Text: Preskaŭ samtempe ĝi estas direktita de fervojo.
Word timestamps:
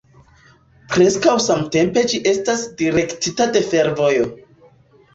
Preskaŭ 0.93 1.35
samtempe 1.49 2.05
ĝi 2.15 2.23
estas 2.33 2.65
direktita 2.83 3.51
de 3.55 3.67
fervojo. 3.71 4.31